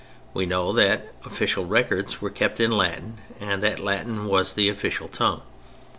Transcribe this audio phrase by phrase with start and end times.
[0.33, 5.07] We know that official records were kept in Latin and that Latin was the official
[5.07, 5.43] tongue.